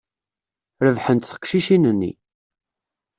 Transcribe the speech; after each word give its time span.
Rebḥent 0.85 1.29
teqcicin-nni. 1.31 2.11